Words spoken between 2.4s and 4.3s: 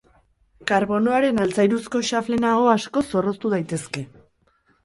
ahoa asko zorroztu daitezke.